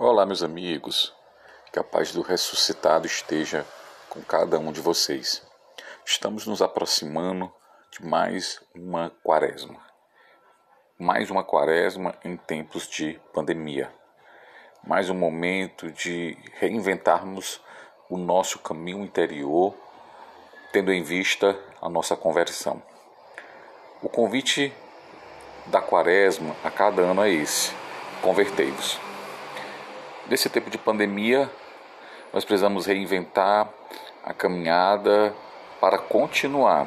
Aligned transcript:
Olá, 0.00 0.24
meus 0.24 0.44
amigos. 0.44 1.12
Que 1.72 1.78
a 1.80 1.82
paz 1.82 2.12
do 2.12 2.22
ressuscitado 2.22 3.04
esteja 3.04 3.66
com 4.08 4.22
cada 4.22 4.56
um 4.56 4.70
de 4.70 4.80
vocês. 4.80 5.44
Estamos 6.06 6.46
nos 6.46 6.62
aproximando 6.62 7.52
de 7.90 8.06
mais 8.06 8.62
uma 8.72 9.10
quaresma. 9.24 9.80
Mais 10.96 11.32
uma 11.32 11.42
quaresma 11.42 12.14
em 12.24 12.36
tempos 12.36 12.86
de 12.86 13.20
pandemia. 13.34 13.92
Mais 14.86 15.10
um 15.10 15.16
momento 15.16 15.90
de 15.90 16.38
reinventarmos 16.60 17.60
o 18.08 18.16
nosso 18.16 18.60
caminho 18.60 19.02
interior, 19.02 19.74
tendo 20.72 20.92
em 20.92 21.02
vista 21.02 21.58
a 21.82 21.88
nossa 21.88 22.16
conversão. 22.16 22.80
O 24.00 24.08
convite 24.08 24.72
da 25.66 25.82
quaresma 25.82 26.54
a 26.62 26.70
cada 26.70 27.02
ano 27.02 27.24
é 27.24 27.30
esse: 27.30 27.72
convertei-vos. 28.22 29.07
Nesse 30.28 30.50
tempo 30.50 30.68
de 30.68 30.76
pandemia, 30.76 31.50
nós 32.34 32.44
precisamos 32.44 32.84
reinventar 32.84 33.66
a 34.22 34.34
caminhada 34.34 35.34
para 35.80 35.96
continuar 35.96 36.86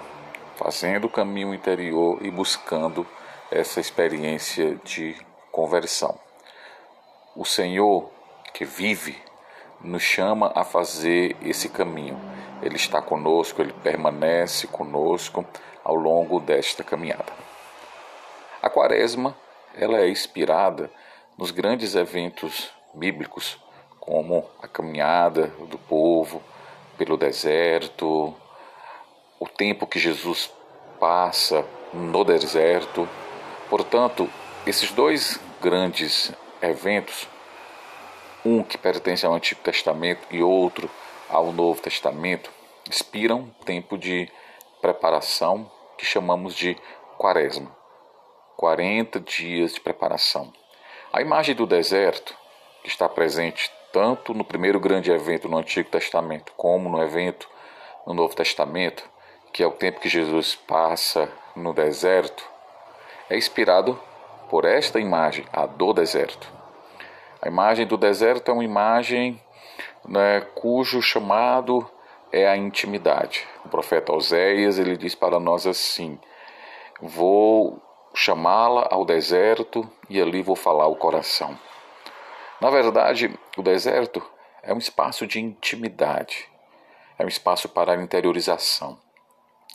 fazendo 0.55 1.05
o 1.05 1.09
caminho 1.09 1.51
interior 1.51 2.19
e 2.21 2.29
buscando 2.29 3.05
essa 3.49 3.79
experiência 3.79 4.75
de 4.83 5.15
conversão. 5.51 6.19
O 7.35 7.43
Senhor 7.43 8.11
que 8.53 8.63
vive 8.63 9.17
nos 9.81 10.03
chama 10.03 10.51
a 10.53 10.63
fazer 10.63 11.35
esse 11.41 11.67
caminho. 11.67 12.21
Ele 12.61 12.75
está 12.75 13.01
conosco, 13.01 13.59
ele 13.59 13.73
permanece 13.73 14.67
conosco 14.67 15.43
ao 15.83 15.95
longo 15.95 16.39
desta 16.39 16.83
caminhada. 16.83 17.33
A 18.61 18.69
Quaresma, 18.69 19.35
ela 19.73 19.99
é 19.99 20.07
inspirada 20.07 20.91
nos 21.35 21.49
grandes 21.49 21.95
eventos 21.95 22.71
bíblicos, 22.93 23.57
como 23.99 24.49
a 24.61 24.67
caminhada 24.67 25.47
do 25.69 25.77
povo 25.77 26.41
pelo 26.97 27.17
deserto, 27.17 28.35
o 29.39 29.47
tempo 29.47 29.87
que 29.87 29.99
Jesus 29.99 30.51
passa 30.99 31.65
no 31.93 32.23
deserto. 32.23 33.07
Portanto, 33.69 34.29
esses 34.65 34.91
dois 34.91 35.39
grandes 35.59 36.31
eventos, 36.61 37.27
um 38.45 38.63
que 38.63 38.77
pertence 38.77 39.25
ao 39.25 39.33
Antigo 39.33 39.61
Testamento 39.61 40.27
e 40.29 40.43
outro 40.43 40.89
ao 41.29 41.51
Novo 41.51 41.81
Testamento, 41.81 42.51
inspiram 42.87 43.39
um 43.39 43.63
tempo 43.65 43.97
de 43.97 44.29
preparação 44.81 45.71
que 45.97 46.05
chamamos 46.05 46.55
de 46.55 46.77
Quaresma. 47.17 47.75
40 48.57 49.19
dias 49.19 49.73
de 49.73 49.79
preparação. 49.79 50.53
A 51.11 51.21
imagem 51.21 51.55
do 51.55 51.65
deserto 51.65 52.35
que 52.83 52.89
está 52.89 53.07
presente 53.07 53.71
tanto 53.91 54.33
no 54.33 54.43
primeiro 54.43 54.79
grande 54.79 55.11
evento 55.11 55.49
no 55.49 55.57
Antigo 55.57 55.89
Testamento 55.89 56.53
como 56.55 56.89
no 56.89 57.01
evento 57.01 57.49
no 58.05 58.13
Novo 58.13 58.35
Testamento, 58.35 59.07
que 59.53 59.61
é 59.61 59.67
o 59.67 59.71
tempo 59.71 59.99
que 59.99 60.09
Jesus 60.09 60.55
passa 60.55 61.29
no 61.55 61.73
deserto, 61.73 62.43
é 63.29 63.37
inspirado 63.37 63.99
por 64.49 64.65
esta 64.65 64.99
imagem, 64.99 65.45
a 65.51 65.65
do 65.65 65.93
deserto. 65.93 66.51
A 67.41 67.47
imagem 67.47 67.85
do 67.87 67.97
deserto 67.97 68.49
é 68.49 68.53
uma 68.53 68.63
imagem 68.63 69.41
né, 70.05 70.41
cujo 70.55 71.01
chamado 71.01 71.89
é 72.31 72.47
a 72.47 72.55
intimidade. 72.55 73.47
O 73.65 73.69
profeta 73.69 74.13
Oséias 74.13 74.77
ele 74.77 74.95
diz 74.95 75.15
para 75.15 75.39
nós 75.39 75.67
assim: 75.67 76.19
Vou 77.01 77.81
chamá-la 78.13 78.87
ao 78.91 79.05
deserto 79.05 79.89
e 80.09 80.21
ali 80.21 80.41
vou 80.41 80.55
falar 80.55 80.87
o 80.87 80.95
coração. 80.95 81.57
Na 82.61 82.69
verdade, 82.69 83.35
o 83.57 83.63
deserto 83.63 84.21
é 84.61 84.71
um 84.71 84.77
espaço 84.77 85.25
de 85.25 85.39
intimidade, 85.39 86.47
é 87.17 87.25
um 87.25 87.27
espaço 87.27 87.67
para 87.67 87.93
a 87.93 87.95
interiorização. 87.99 88.99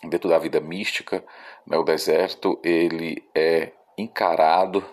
Dentro 0.05 0.29
da 0.29 0.39
vida 0.39 0.61
mística, 0.61 1.25
né, 1.67 1.77
o 1.77 1.83
deserto 1.83 2.61
ele 2.63 3.29
é 3.35 3.73
encarado 3.99 4.85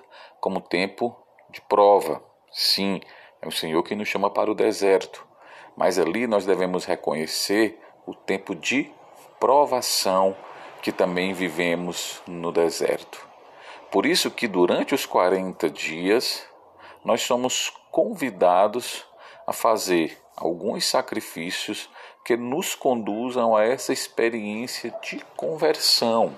como 0.42 0.60
tempo 0.60 1.16
de 1.52 1.62
prova. 1.62 2.20
Sim, 2.52 3.00
é 3.40 3.48
o 3.48 3.52
Senhor 3.52 3.84
que 3.84 3.94
nos 3.94 4.08
chama 4.08 4.32
para 4.32 4.50
o 4.50 4.56
deserto, 4.56 5.24
mas 5.78 6.00
ali 6.00 6.26
nós 6.26 6.48
devemos 6.48 6.86
reconhecer 6.86 7.80
o 8.08 8.16
tempo 8.16 8.56
de 8.56 8.92
provação 9.40 10.36
que 10.82 10.92
também 10.92 11.32
vivemos 11.32 12.24
no 12.26 12.52
deserto. 12.52 13.24
Por 13.92 14.08
isso 14.08 14.32
que 14.32 14.48
durante 14.48 14.96
os 14.96 15.06
40 15.06 15.70
dias 15.70 16.52
nós 17.04 17.22
somos 17.22 17.72
convidados 17.92 19.06
a 19.46 19.52
fazer 19.54 20.18
alguns 20.36 20.86
sacrifícios 20.86 21.90
que 22.24 22.38
nos 22.38 22.76
conduzam 22.76 23.56
a 23.56 23.64
essa 23.64 23.92
experiência 23.92 24.94
de 25.02 25.20
conversão. 25.36 26.34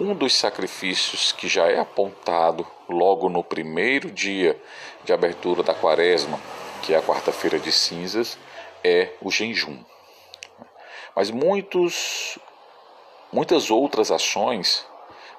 Um 0.00 0.14
dos 0.14 0.34
sacrifícios 0.34 1.32
que 1.32 1.46
já 1.46 1.66
é 1.66 1.78
apontado 1.78 2.66
logo 2.88 3.28
no 3.28 3.44
primeiro 3.44 4.10
dia 4.10 4.60
de 5.04 5.12
abertura 5.12 5.62
da 5.62 5.74
quaresma, 5.74 6.40
que 6.82 6.94
é 6.94 6.96
a 6.96 7.02
quarta-feira 7.02 7.58
de 7.58 7.70
cinzas, 7.70 8.38
é 8.82 9.12
o 9.20 9.30
jejum. 9.30 9.78
Mas 11.14 11.30
muitos, 11.30 12.38
muitas 13.30 13.70
outras 13.70 14.10
ações, 14.10 14.84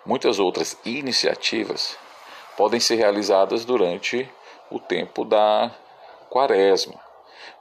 muitas 0.06 0.38
outras 0.40 0.78
iniciativas 0.86 1.98
podem 2.58 2.80
ser 2.80 2.96
realizadas 2.96 3.66
durante 3.66 4.30
o 4.70 4.80
tempo 4.80 5.26
da 5.26 5.72
quaresma. 6.30 7.00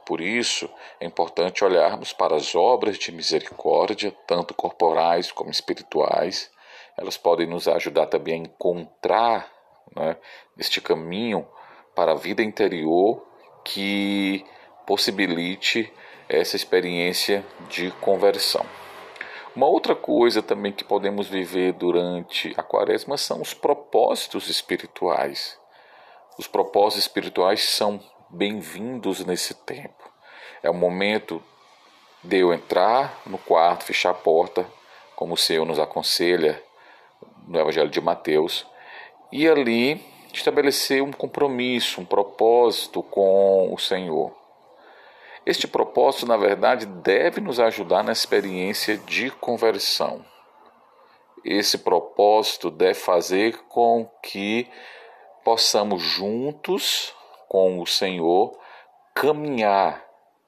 Por 0.05 0.21
isso, 0.21 0.69
é 1.01 1.07
importante 1.07 1.65
olharmos 1.65 2.13
para 2.13 2.35
as 2.35 2.55
obras 2.55 2.99
de 2.99 3.13
misericórdia, 3.13 4.15
tanto 4.27 4.55
corporais 4.55 5.31
como 5.31 5.51
espirituais. 5.51 6.51
Elas 6.97 7.17
podem 7.17 7.47
nos 7.47 7.69
ajudar 7.69 8.07
também 8.07 8.35
a 8.35 8.45
encontrar 8.45 9.51
né, 9.95 10.17
este 10.59 10.81
caminho 10.81 11.47
para 11.95 12.13
a 12.13 12.17
vida 12.17 12.43
interior 12.43 13.25
que 13.65 14.45
possibilite 14.87 15.93
essa 16.29 16.57
experiência 16.57 17.45
de 17.69 17.91
conversão. 18.01 18.82
Uma 19.55 19.67
outra 19.67 19.95
coisa 19.95 20.43
também 20.43 20.73
que 20.73 20.83
podemos 20.83 21.29
viver 21.29 21.75
durante 21.75 22.55
a 22.57 22.63
quaresma 22.63 23.19
são 23.19 23.43
os 23.43 23.53
propósitos 23.53 24.49
espirituais. 24.49 25.59
Os 26.39 26.49
propósitos 26.49 27.05
espirituais 27.05 27.63
são 27.63 28.01
bem-vindos 28.31 29.23
nesse 29.27 29.53
tempo. 29.53 30.11
É 30.63 30.71
o 30.71 30.75
momento 30.75 31.43
de 32.25 32.39
eu 32.39 32.51
entrar 32.51 33.21
no 33.27 33.37
quarto, 33.37 33.85
fechar 33.85 34.11
a 34.11 34.15
porta, 34.15 34.67
como 35.15 35.35
o 35.35 35.37
Senhor 35.39 35.67
nos 35.67 35.79
aconselha 35.79 36.63
no 37.47 37.61
Evangelho 37.61 37.91
de 37.91 38.01
Mateus, 38.01 38.67
e 39.31 39.47
ali 39.47 40.03
estabelecer 40.33 41.03
um 41.03 41.13
compromisso, 41.13 42.01
um 42.01 42.07
propósito 42.07 43.03
com 43.03 43.71
o 43.71 43.79
Senhor. 43.79 44.33
Este 45.45 45.67
propósito, 45.67 46.27
na 46.27 46.37
verdade, 46.37 46.87
deve 46.87 47.41
nos 47.41 47.59
ajudar 47.59 48.05
na 48.05 48.13
experiência 48.13 48.97
de 48.97 49.31
conversão. 49.31 50.25
Esse 51.45 51.79
propósito 51.79 52.71
deve 52.71 52.95
fazer 52.95 53.59
com 53.69 54.09
que 54.23 54.71
possamos 55.45 56.01
juntos 56.01 57.13
com 57.49 57.81
o 57.81 57.87
Senhor 57.87 58.57
caminhar 59.13 60.05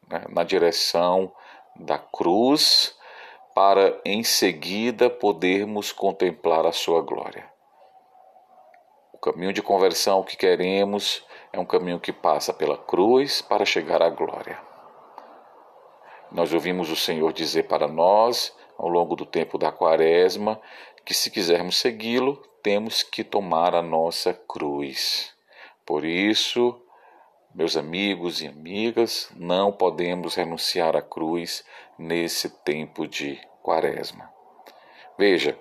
né, 0.09 0.25
na 0.29 0.45
direção 0.45 1.33
da 1.75 1.99
cruz 1.99 2.97
para 3.53 4.01
em 4.05 4.23
seguida 4.23 5.11
podermos 5.11 5.91
contemplar 5.91 6.65
a 6.65 6.73
sua 6.73 7.01
glória. 7.01 7.51
O 9.13 9.19
caminho 9.19 9.53
de 9.53 9.63
conversão 9.63 10.23
que 10.23 10.37
queremos 10.37 11.25
é 11.53 11.59
um 11.59 11.67
caminho 11.67 11.99
que 11.99 12.13
passa 12.13 12.53
pela 12.53 12.79
cruz 12.79 13.43
para 13.43 13.65
chegar 13.65 14.01
à 14.01 14.09
glória. 14.09 14.74
Nós 16.35 16.53
ouvimos 16.53 16.91
o 16.91 16.97
Senhor 16.97 17.33
dizer 17.33 17.69
para 17.69 17.87
nós, 17.87 18.53
ao 18.77 18.89
longo 18.89 19.15
do 19.15 19.25
tempo 19.25 19.57
da 19.57 19.71
quaresma, 19.71 20.61
que 21.05 21.15
se 21.15 21.31
quisermos 21.31 21.77
segui-lo, 21.77 22.43
temos 22.61 23.05
que 23.05 23.23
tomar 23.23 23.73
a 23.73 23.81
nossa 23.81 24.35
cruz. 24.35 25.33
Por 25.87 26.05
isso, 26.05 26.77
meus 27.55 27.77
amigos 27.77 28.43
e 28.43 28.49
amigas, 28.49 29.31
não 29.37 29.71
podemos 29.71 30.35
renunciar 30.35 30.97
à 30.97 31.01
cruz 31.01 31.65
nesse 31.97 32.51
tempo 32.65 33.07
de 33.07 33.41
quaresma. 33.63 34.29
Veja, 35.17 35.57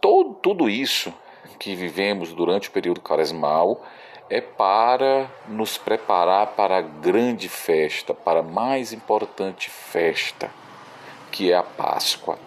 todo, 0.00 0.34
tudo 0.34 0.70
isso 0.70 1.12
que 1.58 1.74
vivemos 1.74 2.32
durante 2.32 2.68
o 2.68 2.72
período 2.72 3.00
quaresmal 3.00 3.84
é 4.28 4.40
para 4.40 5.30
nos 5.48 5.76
preparar 5.76 6.48
para 6.48 6.78
a 6.78 6.80
grande 6.80 7.48
festa, 7.48 8.14
para 8.14 8.40
a 8.40 8.42
mais 8.42 8.92
importante 8.92 9.68
festa, 9.68 10.50
que 11.30 11.52
é 11.52 11.56
a 11.56 11.62
Páscoa. 11.62 12.38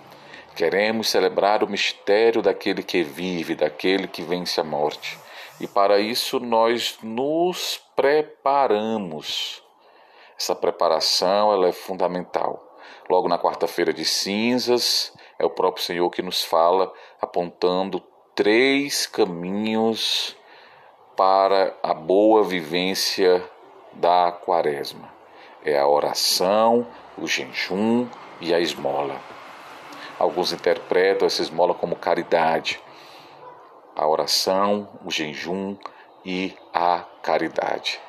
Queremos 0.55 1.09
celebrar 1.09 1.63
o 1.63 1.69
mistério 1.69 2.41
daquele 2.41 2.81
que 2.81 3.03
vive, 3.03 3.55
daquele 3.55 4.07
que 4.07 4.21
vence 4.21 4.59
a 4.59 4.63
morte. 4.63 5.19
E 5.59 5.67
para 5.67 5.99
isso 5.99 6.39
nós 6.39 6.97
nos 7.03 7.81
preparamos. 7.95 9.61
Essa 10.37 10.55
preparação 10.55 11.53
ela 11.53 11.67
é 11.67 11.71
fundamental. 11.71 12.77
Logo 13.09 13.27
na 13.27 13.37
quarta-feira 13.37 13.93
de 13.93 14.03
cinzas, 14.03 15.13
é 15.37 15.45
o 15.45 15.49
próprio 15.49 15.83
Senhor 15.83 16.09
que 16.09 16.21
nos 16.21 16.43
fala, 16.43 16.91
apontando 17.21 18.01
três 18.33 19.05
caminhos 19.05 20.35
para 21.15 21.75
a 21.81 21.93
boa 21.93 22.43
vivência 22.43 23.43
da 23.93 24.31
quaresma. 24.31 25.13
É 25.63 25.79
a 25.79 25.87
oração, 25.87 26.85
o 27.17 27.27
jejum 27.27 28.07
e 28.41 28.53
a 28.53 28.59
esmola. 28.59 29.19
Alguns 30.19 30.51
interpretam 30.51 31.25
essa 31.25 31.41
esmola 31.41 31.73
como 31.73 31.95
caridade. 31.95 32.79
A 33.95 34.07
oração, 34.07 34.89
o 35.05 35.09
jejum 35.09 35.77
e 36.25 36.53
a 36.73 37.05
caridade. 37.21 37.99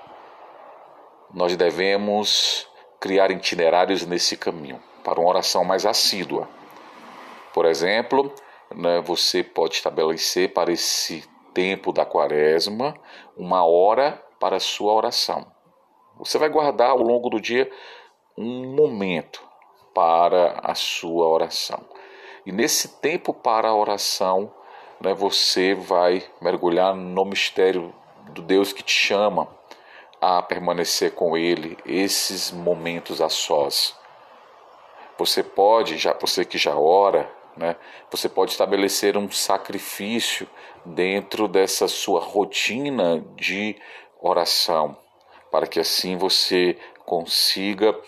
Nós 1.33 1.57
devemos 1.57 2.69
criar 2.99 3.31
itinerários 3.31 4.05
nesse 4.05 4.37
caminho 4.37 4.83
para 5.05 5.21
uma 5.21 5.29
oração 5.29 5.65
mais 5.65 5.87
assídua. 5.87 6.49
Por 7.55 7.67
exemplo, 7.67 8.33
né, 8.75 9.01
você 9.01 9.43
pode 9.43 9.75
estabelecer 9.75 10.53
para 10.53 10.73
esse 10.73 11.25
tempo 11.57 11.91
da 11.91 12.05
quaresma 12.05 12.95
uma 13.35 13.65
hora 13.65 14.23
para 14.39 14.57
a 14.57 14.61
sua 14.61 14.93
oração. 14.93 15.51
Você 16.19 16.37
vai 16.37 16.51
guardar 16.51 16.91
ao 16.91 16.99
longo 16.99 17.31
do 17.31 17.41
dia 17.41 17.71
um 18.37 18.75
momento 18.75 19.43
para 19.95 20.61
a 20.63 20.75
sua 20.75 21.27
oração. 21.27 21.81
E 22.45 22.53
nesse 22.53 23.01
tempo 23.01 23.33
para 23.33 23.71
a 23.71 23.75
oração, 23.75 24.53
né, 25.01 25.15
você 25.15 25.75
vai 25.75 26.23
mergulhar 26.43 26.95
no 26.95 27.25
mistério 27.25 27.95
do 28.33 28.43
Deus 28.43 28.75
que 28.75 28.83
te 28.83 28.93
chama 28.93 29.49
a 30.21 30.43
permanecer 30.43 31.15
com 31.15 31.39
Ele 31.39 31.79
esses 31.87 32.51
momentos 32.53 33.23
a 33.23 33.31
sós. 33.31 33.99
Você 35.17 35.43
pode, 35.43 35.97
já 35.97 36.13
você 36.13 36.45
que 36.45 36.59
já 36.59 36.77
ora, 36.77 37.31
né, 37.57 37.77
você 38.11 38.29
pode 38.29 38.53
estabelecer 38.53 39.17
um 39.17 39.31
sacrifício 39.31 40.49
dentro 40.85 41.49
dessa 41.49 41.89
sua 41.89 42.21
rotina 42.21 43.25
de 43.35 43.77
oração, 44.21 44.97
para 45.51 45.67
que 45.67 45.81
assim 45.81 46.17
você 46.17 46.79
consiga 47.05 47.99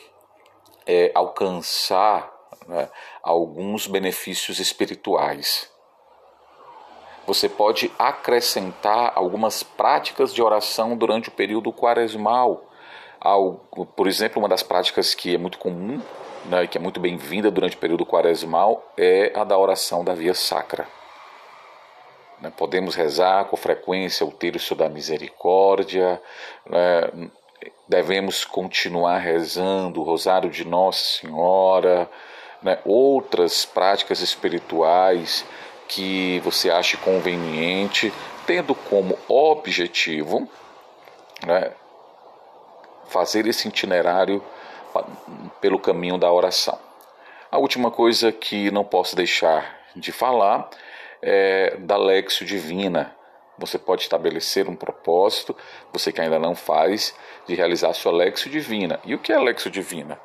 é, 0.86 1.10
alcançar 1.14 2.32
né, 2.66 2.90
alguns 3.22 3.86
benefícios 3.86 4.58
espirituais. 4.58 5.70
Você 7.26 7.48
pode 7.48 7.92
acrescentar 7.98 9.12
algumas 9.14 9.62
práticas 9.62 10.32
de 10.32 10.42
oração 10.42 10.96
durante 10.96 11.28
o 11.28 11.32
período 11.32 11.72
quaresmal. 11.72 12.64
Por 13.94 14.06
exemplo, 14.06 14.40
uma 14.40 14.48
das 14.48 14.62
práticas 14.62 15.14
que 15.14 15.34
é 15.34 15.38
muito 15.38 15.58
comum 15.58 16.00
né, 16.46 16.66
que 16.66 16.78
é 16.78 16.80
muito 16.80 17.00
bem-vinda 17.00 17.50
durante 17.50 17.76
o 17.76 17.80
período 17.80 18.06
quaresmal 18.06 18.92
é 18.96 19.32
a 19.34 19.44
da 19.44 19.56
oração 19.56 20.04
da 20.04 20.14
via 20.14 20.34
sacra. 20.34 20.86
Né, 22.40 22.52
podemos 22.56 22.94
rezar 22.94 23.46
com 23.46 23.56
frequência 23.56 24.24
o 24.24 24.30
terço 24.30 24.74
da 24.74 24.88
misericórdia, 24.88 26.20
né, 26.66 27.30
devemos 27.88 28.44
continuar 28.44 29.18
rezando 29.18 30.00
o 30.00 30.04
rosário 30.04 30.50
de 30.50 30.64
Nossa 30.64 31.20
Senhora, 31.20 32.08
né, 32.62 32.78
outras 32.84 33.64
práticas 33.64 34.20
espirituais 34.20 35.44
que 35.88 36.40
você 36.40 36.70
ache 36.70 36.96
conveniente, 36.98 38.12
tendo 38.46 38.74
como 38.74 39.18
objetivo 39.26 40.48
né, 41.46 41.72
fazer 43.08 43.46
esse 43.46 43.68
itinerário 43.68 44.42
pelo 45.60 45.78
caminho 45.78 46.18
da 46.18 46.32
oração. 46.32 46.78
A 47.50 47.58
última 47.58 47.90
coisa 47.90 48.30
que 48.30 48.70
não 48.70 48.84
posso 48.84 49.16
deixar 49.16 49.78
de 49.96 50.12
falar 50.12 50.68
é 51.22 51.76
da 51.78 51.96
Lexio 51.96 52.46
Divina. 52.46 53.16
Você 53.58 53.78
pode 53.78 54.02
estabelecer 54.02 54.68
um 54.68 54.76
propósito, 54.76 55.56
você 55.92 56.12
que 56.12 56.20
ainda 56.20 56.38
não 56.38 56.54
faz, 56.54 57.14
de 57.46 57.54
realizar 57.54 57.92
sua 57.94 58.12
Lexio 58.12 58.50
Divina. 58.50 59.00
E 59.04 59.14
o 59.14 59.18
que 59.18 59.32
é 59.32 59.38
Lexio 59.38 59.70
Divina? 59.70 60.20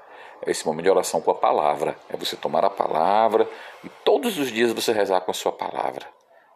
É 0.45 0.51
esse 0.51 0.65
momento 0.65 0.83
de 0.83 0.89
oração 0.89 1.21
com 1.21 1.31
a 1.31 1.35
palavra. 1.35 1.95
É 2.09 2.17
você 2.17 2.35
tomar 2.35 2.65
a 2.65 2.69
palavra 2.69 3.49
e 3.83 3.89
todos 4.03 4.37
os 4.37 4.51
dias 4.51 4.73
você 4.73 4.91
rezar 4.91 5.21
com 5.21 5.31
a 5.31 5.33
sua 5.33 5.51
palavra 5.51 6.05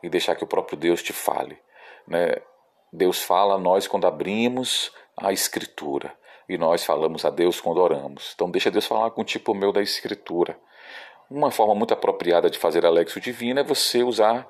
e 0.03 0.09
deixar 0.09 0.35
que 0.35 0.43
o 0.43 0.47
próprio 0.47 0.77
Deus 0.77 1.01
te 1.01 1.13
fale. 1.13 1.57
Né? 2.05 2.35
Deus 2.91 3.23
fala 3.23 3.55
a 3.55 3.57
nós 3.57 3.87
quando 3.87 4.05
abrimos 4.05 4.91
a 5.15 5.31
Escritura 5.31 6.13
e 6.47 6.57
nós 6.57 6.83
falamos 6.83 7.25
a 7.25 7.29
Deus 7.29 7.59
quando 7.59 7.79
oramos. 7.79 8.31
Então 8.35 8.49
deixa 8.49 8.71
Deus 8.71 8.85
falar 8.85 9.11
com 9.11 9.21
o 9.21 9.25
tipo 9.25 9.53
meu 9.53 9.71
da 9.71 9.81
Escritura. 9.81 10.57
Uma 11.29 11.51
forma 11.51 11.75
muito 11.75 11.93
apropriada 11.93 12.49
de 12.49 12.57
fazer 12.57 12.85
a 12.85 12.89
Lexo 12.89 13.19
Divina 13.19 13.61
é 13.61 13.63
você 13.63 14.01
usar 14.03 14.47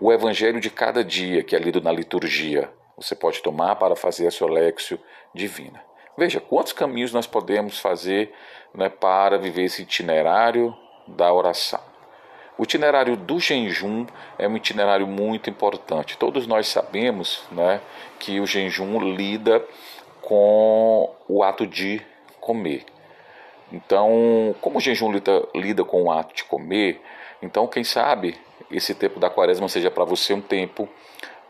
o 0.00 0.12
Evangelho 0.12 0.60
de 0.60 0.70
cada 0.70 1.02
dia 1.02 1.42
que 1.42 1.56
é 1.56 1.58
lido 1.58 1.80
na 1.80 1.90
liturgia. 1.90 2.70
Você 2.96 3.14
pode 3.14 3.42
tomar 3.42 3.76
para 3.76 3.96
fazer 3.96 4.26
a 4.26 4.30
sua 4.30 4.50
Lexio 4.50 4.98
Divina. 5.34 5.82
Veja 6.16 6.40
quantos 6.40 6.72
caminhos 6.72 7.12
nós 7.12 7.26
podemos 7.26 7.78
fazer 7.78 8.32
né, 8.74 8.88
para 8.88 9.38
viver 9.38 9.64
esse 9.64 9.82
itinerário 9.82 10.76
da 11.08 11.32
oração. 11.32 11.80
O 12.58 12.64
itinerário 12.64 13.16
do 13.16 13.40
jejum 13.40 14.06
é 14.38 14.46
um 14.46 14.54
itinerário 14.54 15.06
muito 15.06 15.48
importante. 15.48 16.18
Todos 16.18 16.46
nós 16.46 16.68
sabemos 16.68 17.42
né, 17.50 17.80
que 18.18 18.38
o 18.38 18.46
jejum 18.46 19.00
lida 19.00 19.64
com 20.22 21.10
o 21.28 21.42
ato 21.42 21.66
de 21.66 22.00
comer. 22.40 22.84
Então, 23.72 24.54
como 24.60 24.78
o 24.78 24.80
jejum 24.80 25.12
lida, 25.12 25.46
lida 25.54 25.84
com 25.84 26.04
o 26.04 26.10
ato 26.10 26.34
de 26.34 26.44
comer, 26.44 27.00
então 27.40 27.66
quem 27.66 27.84
sabe 27.84 28.36
esse 28.70 28.94
tempo 28.94 29.20
da 29.20 29.30
quaresma 29.30 29.68
seja 29.68 29.90
para 29.90 30.04
você 30.04 30.34
um 30.34 30.40
tempo 30.40 30.88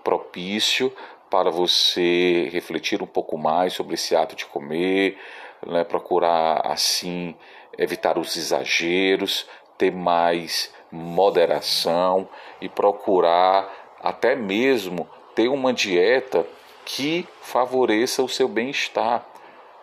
propício 0.04 0.92
para 1.30 1.50
você 1.50 2.48
refletir 2.52 3.02
um 3.02 3.06
pouco 3.06 3.38
mais 3.38 3.72
sobre 3.72 3.94
esse 3.94 4.16
ato 4.16 4.34
de 4.34 4.44
comer, 4.46 5.16
né, 5.64 5.84
procurar 5.84 6.66
assim 6.66 7.36
evitar 7.78 8.18
os 8.18 8.36
exageros, 8.36 9.46
ter 9.78 9.92
mais 9.92 10.72
moderação 10.90 12.28
e 12.60 12.68
procurar 12.68 13.96
até 14.02 14.34
mesmo 14.34 15.08
ter 15.34 15.48
uma 15.48 15.72
dieta 15.72 16.46
que 16.94 17.26
favoreça 17.40 18.20
o 18.20 18.28
seu 18.28 18.48
bem-estar, 18.48 19.24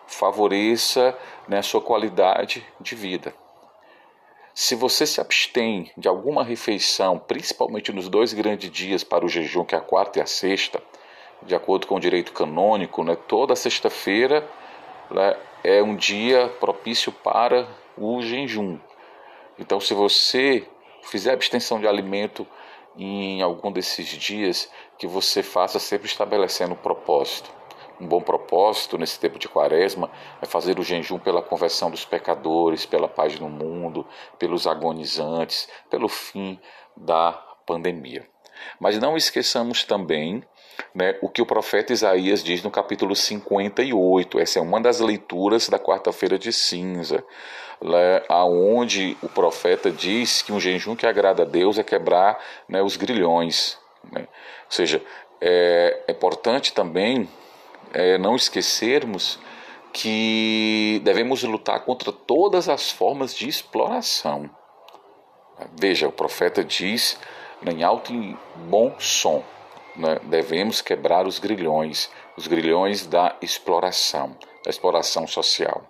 favoreça 0.06 1.16
né, 1.46 1.58
a 1.58 1.62
sua 1.62 1.80
qualidade 1.80 2.66
de 2.78 2.94
vida. 2.94 3.34
Se 4.52 4.74
você 4.74 5.06
se 5.06 5.18
abstém 5.18 5.90
de 5.96 6.06
alguma 6.06 6.44
refeição, 6.44 7.18
principalmente 7.18 7.92
nos 7.92 8.10
dois 8.10 8.34
grandes 8.34 8.70
dias 8.70 9.04
para 9.04 9.24
o 9.24 9.28
jejum, 9.28 9.64
que 9.64 9.74
é 9.74 9.78
a 9.78 9.80
quarta 9.80 10.18
e 10.18 10.22
a 10.22 10.26
sexta, 10.26 10.82
de 11.42 11.54
acordo 11.54 11.86
com 11.86 11.94
o 11.94 12.00
direito 12.00 12.32
canônico, 12.32 13.02
né, 13.02 13.16
toda 13.26 13.56
sexta-feira 13.56 14.46
né, 15.10 15.34
é 15.64 15.82
um 15.82 15.96
dia 15.96 16.48
propício 16.60 17.10
para 17.10 17.66
o 17.96 18.20
jejum. 18.20 18.78
Então, 19.58 19.80
se 19.80 19.94
você 19.94 20.68
fizer 21.04 21.32
abstenção 21.32 21.80
de 21.80 21.88
alimento 21.88 22.46
em 22.96 23.42
algum 23.42 23.70
desses 23.70 24.06
dias, 24.08 24.70
que 24.98 25.06
você 25.06 25.42
faça 25.42 25.78
sempre 25.78 26.06
estabelecendo 26.06 26.74
um 26.74 26.76
propósito. 26.76 27.50
Um 28.00 28.06
bom 28.06 28.20
propósito 28.20 28.96
nesse 28.96 29.18
tempo 29.18 29.38
de 29.38 29.48
quaresma 29.48 30.08
é 30.40 30.46
fazer 30.46 30.78
o 30.78 30.84
jejum 30.84 31.18
pela 31.18 31.42
conversão 31.42 31.90
dos 31.90 32.04
pecadores, 32.04 32.86
pela 32.86 33.08
paz 33.08 33.38
no 33.40 33.48
mundo, 33.48 34.06
pelos 34.38 34.66
agonizantes, 34.68 35.68
pelo 35.90 36.08
fim 36.08 36.60
da 36.96 37.32
pandemia. 37.66 38.28
Mas 38.78 38.98
não 38.98 39.16
esqueçamos 39.16 39.84
também 39.84 40.44
né, 40.94 41.16
o 41.20 41.28
que 41.28 41.42
o 41.42 41.46
profeta 41.46 41.92
Isaías 41.92 42.42
diz 42.42 42.62
no 42.62 42.70
capítulo 42.70 43.14
58. 43.14 44.38
Essa 44.38 44.58
é 44.58 44.62
uma 44.62 44.80
das 44.80 45.00
leituras 45.00 45.68
da 45.68 45.78
quarta-feira 45.78 46.38
de 46.38 46.52
cinza, 46.52 47.24
né, 47.80 48.22
aonde 48.28 49.16
o 49.22 49.28
profeta 49.28 49.90
diz 49.90 50.42
que 50.42 50.52
um 50.52 50.60
jejum 50.60 50.96
que 50.96 51.06
agrada 51.06 51.42
a 51.42 51.46
Deus 51.46 51.78
é 51.78 51.82
quebrar 51.82 52.38
né, 52.68 52.82
os 52.82 52.96
grilhões. 52.96 53.78
Né? 54.12 54.22
Ou 54.22 54.70
seja, 54.70 55.02
é, 55.40 56.04
é 56.08 56.12
importante 56.12 56.72
também 56.72 57.28
é, 57.92 58.18
não 58.18 58.36
esquecermos 58.36 59.38
que 59.92 61.00
devemos 61.02 61.42
lutar 61.42 61.80
contra 61.80 62.12
todas 62.12 62.68
as 62.68 62.90
formas 62.90 63.34
de 63.34 63.48
exploração. 63.48 64.48
Veja, 65.76 66.06
o 66.06 66.12
profeta 66.12 66.62
diz 66.62 67.18
em 67.66 67.82
alto 67.82 68.12
e 68.12 68.36
bom 68.68 68.94
som 68.98 69.42
né, 69.98 70.20
devemos 70.22 70.80
quebrar 70.80 71.26
os 71.26 71.38
grilhões, 71.38 72.10
os 72.36 72.46
grilhões 72.46 73.04
da 73.04 73.36
exploração, 73.42 74.36
da 74.64 74.70
exploração 74.70 75.26
social. 75.26 75.84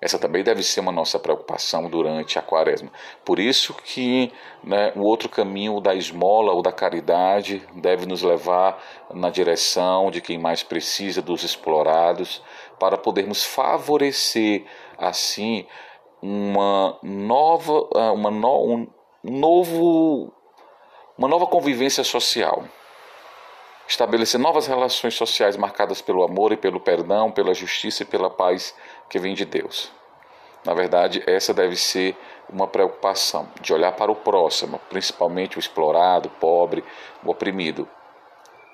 Essa 0.00 0.18
também 0.18 0.44
deve 0.44 0.62
ser 0.62 0.80
uma 0.80 0.92
nossa 0.92 1.18
preocupação 1.18 1.88
durante 1.88 2.38
a 2.38 2.42
quaresma. 2.42 2.90
Por 3.24 3.38
isso 3.40 3.74
que 3.74 4.32
né, 4.62 4.92
o 4.94 5.02
outro 5.02 5.28
caminho 5.28 5.80
da 5.80 5.94
esmola 5.94 6.52
ou 6.52 6.62
da 6.62 6.70
caridade 6.70 7.66
deve 7.74 8.06
nos 8.06 8.22
levar 8.22 8.80
na 9.12 9.28
direção 9.28 10.10
de 10.10 10.20
quem 10.20 10.38
mais 10.38 10.62
precisa, 10.62 11.20
dos 11.20 11.42
explorados, 11.42 12.42
para 12.78 12.96
podermos 12.96 13.44
favorecer 13.44 14.64
assim 14.96 15.66
uma 16.22 16.96
nova, 17.02 17.88
ah, 17.94 18.12
uma 18.12 18.30
no, 18.30 18.74
um 18.74 18.86
novo, 19.24 20.32
uma 21.16 21.26
nova 21.26 21.46
convivência 21.46 22.04
social 22.04 22.64
estabelecer 23.88 24.38
novas 24.38 24.66
relações 24.66 25.14
sociais 25.14 25.56
marcadas 25.56 26.02
pelo 26.02 26.22
amor 26.22 26.52
e 26.52 26.56
pelo 26.56 26.78
perdão, 26.78 27.32
pela 27.32 27.54
justiça 27.54 28.02
e 28.02 28.06
pela 28.06 28.28
paz 28.28 28.74
que 29.08 29.18
vem 29.18 29.34
de 29.34 29.46
Deus. 29.46 29.90
Na 30.64 30.74
verdade, 30.74 31.22
essa 31.26 31.54
deve 31.54 31.74
ser 31.76 32.14
uma 32.50 32.66
preocupação 32.66 33.48
de 33.60 33.72
olhar 33.72 33.92
para 33.92 34.12
o 34.12 34.16
próximo, 34.16 34.78
principalmente 34.90 35.56
o 35.56 35.60
explorado, 35.60 36.28
o 36.28 36.32
pobre, 36.32 36.84
o 37.24 37.30
oprimido. 37.30 37.88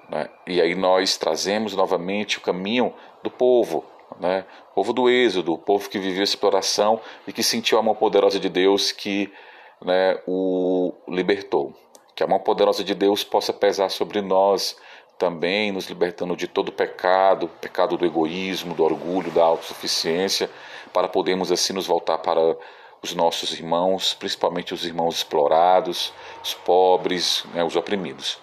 Né? 0.09 0.29
E 0.47 0.61
aí 0.61 0.75
nós 0.75 1.17
trazemos 1.17 1.75
novamente 1.75 2.39
o 2.39 2.41
caminho 2.41 2.93
do 3.23 3.31
povo, 3.31 3.85
né? 4.19 4.45
o 4.73 4.75
povo 4.75 4.93
do 4.93 5.09
Êxodo, 5.09 5.53
o 5.53 5.59
povo 5.59 5.89
que 5.89 5.99
viveu 5.99 6.23
a 6.23 6.25
exploração 6.25 7.01
e 7.27 7.33
que 7.33 7.43
sentiu 7.43 7.79
a 7.79 7.83
mão 7.83 7.95
poderosa 7.95 8.41
de 8.41 8.49
Deus 8.49 8.91
que 8.91 9.33
né, 9.81 10.19
o 10.27 10.93
libertou. 11.07 11.73
Que 12.17 12.23
a 12.23 12.27
mão 12.27 12.39
poderosa 12.39 12.83
de 12.83 12.95
Deus 12.95 13.25
possa 13.25 13.53
pesar 13.53 13.89
sobre 13.89 14.21
nós 14.21 14.77
também 15.19 15.73
nos 15.73 15.87
libertando 15.87 16.37
de 16.37 16.47
todo 16.47 16.73
pecado, 16.73 17.49
pecado 17.61 17.97
do 17.97 18.05
egoísmo, 18.05 18.75
do 18.75 18.85
orgulho, 18.85 19.31
da 19.31 19.45
autossuficiência, 19.45 20.51
para 20.93 21.09
podermos 21.09 21.51
assim 21.53 21.73
nos 21.73 21.87
voltar 21.87 22.19
para 22.19 22.57
os 23.03 23.15
nossos 23.15 23.53
irmãos, 23.53 24.15
principalmente 24.15 24.73
os 24.73 24.85
irmãos 24.85 25.17
explorados, 25.17 26.13
os 26.43 26.55
pobres, 26.55 27.45
né, 27.53 27.63
os 27.63 27.77
oprimidos. 27.77 28.39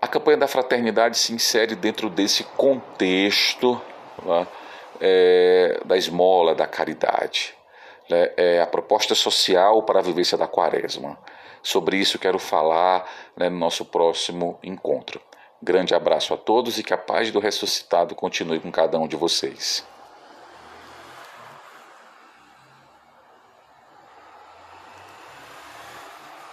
A 0.00 0.08
campanha 0.08 0.38
da 0.38 0.48
fraternidade 0.48 1.18
se 1.18 1.32
insere 1.32 1.74
dentro 1.74 2.08
desse 2.08 2.44
contexto 2.44 3.80
né, 4.24 4.46
é, 5.00 5.80
da 5.84 5.96
esmola, 5.96 6.54
da 6.54 6.66
caridade. 6.66 7.54
Né, 8.10 8.32
é 8.36 8.60
a 8.60 8.66
proposta 8.66 9.14
social 9.14 9.84
para 9.84 10.00
a 10.00 10.02
vivência 10.02 10.36
da 10.36 10.48
quaresma. 10.48 11.16
Sobre 11.62 11.96
isso 11.96 12.18
quero 12.18 12.38
falar 12.38 13.08
né, 13.36 13.48
no 13.48 13.56
nosso 13.56 13.84
próximo 13.84 14.58
encontro. 14.64 15.20
Grande 15.62 15.94
abraço 15.94 16.34
a 16.34 16.36
todos 16.36 16.78
e 16.78 16.82
que 16.82 16.92
a 16.92 16.98
paz 16.98 17.30
do 17.30 17.38
ressuscitado 17.38 18.14
continue 18.14 18.58
com 18.58 18.72
cada 18.72 18.98
um 18.98 19.06
de 19.06 19.14
vocês. 19.14 19.86